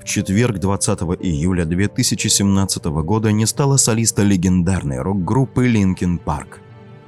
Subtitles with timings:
[0.00, 6.60] В четверг 20 июля 2017 года не стало солиста легендарной рок-группы Linkin Park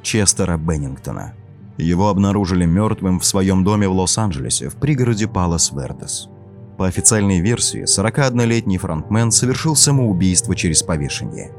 [0.03, 1.33] Честера Беннингтона.
[1.79, 6.29] Его обнаружили мертвым в своем доме в Лос-Анджелесе в пригороде Палос-Вердес.
[6.77, 11.51] По официальной версии, 41-летний фронтмен совершил самоубийство через повешение.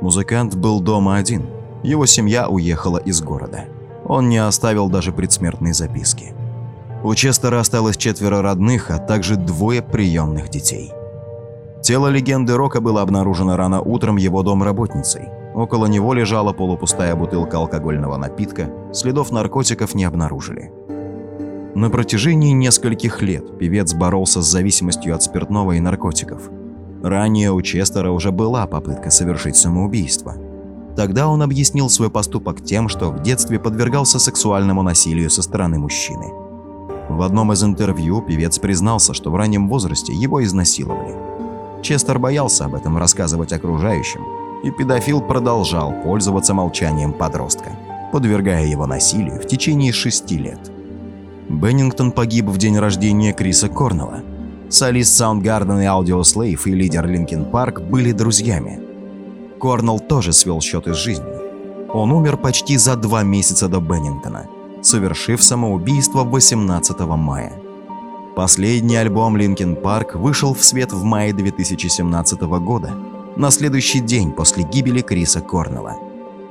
[0.00, 1.46] Музыкант был дома один,
[1.82, 3.64] его семья уехала из города.
[4.04, 6.32] Он не оставил даже предсмертной записки.
[7.04, 10.92] У Честера осталось четверо родных, а также двое приемных детей.
[11.82, 15.28] Тело легенды Рока было обнаружено рано утром его домработницей.
[15.54, 20.72] Около него лежала полупустая бутылка алкогольного напитка, следов наркотиков не обнаружили.
[21.74, 26.50] На протяжении нескольких лет певец боролся с зависимостью от спиртного и наркотиков.
[27.02, 30.34] Ранее у Честера уже была попытка совершить самоубийство.
[30.96, 36.45] Тогда он объяснил свой поступок тем, что в детстве подвергался сексуальному насилию со стороны мужчины.
[37.08, 41.14] В одном из интервью певец признался, что в раннем возрасте его изнасиловали.
[41.82, 44.22] Честер боялся об этом рассказывать окружающим,
[44.64, 47.70] и педофил продолжал пользоваться молчанием подростка,
[48.12, 50.58] подвергая его насилию в течение шести лет.
[51.48, 54.22] Беннингтон погиб в день рождения Криса Корнелла.
[54.68, 58.80] Солист Soundgarden и Audioslave и лидер Linkin Park были друзьями.
[59.60, 61.40] Корнелл тоже свел счеты с жизнью.
[61.92, 64.46] Он умер почти за два месяца до Беннингтона–
[64.86, 67.52] совершив самоубийство 18 мая.
[68.36, 72.94] Последний альбом Linkin Park вышел в свет в мае 2017 года,
[73.36, 75.96] на следующий день после гибели Криса Корнелла.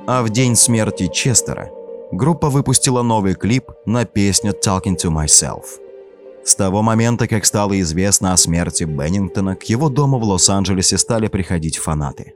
[0.08, 1.70] А в день смерти Честера
[2.12, 5.64] группа выпустила новый клип на песню «Talking to Myself».
[6.44, 11.28] С того момента, как стало известно о смерти Беннингтона, к его дому в Лос-Анджелесе стали
[11.28, 12.34] приходить фанаты.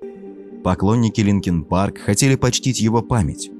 [0.64, 3.52] Поклонники Linkin Park хотели почтить его память,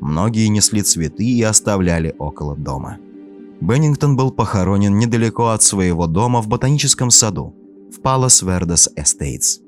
[0.00, 2.98] Многие несли цветы и оставляли около дома.
[3.60, 7.54] Беннингтон был похоронен недалеко от своего дома в ботаническом саду
[7.90, 9.60] в Палас Вердес Эстейтс.